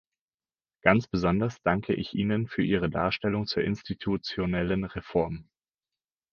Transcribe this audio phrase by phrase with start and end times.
[0.83, 5.47] Ganz besonders danke ich Ihnen für Ihre Darstellung zur institutionellen Reform.